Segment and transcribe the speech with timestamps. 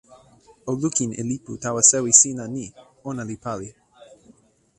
[0.69, 2.65] o lukin e lipu tawa sewi sina ni:
[3.09, 3.69] ona li pali.